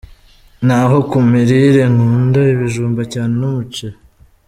Naho 0.65 0.97
ku 1.09 1.17
mirire 1.29 1.83
nkunda 1.93 2.41
ibijumba 2.53 3.01
cyane, 3.13 3.33
n'umuceri. 3.39 3.97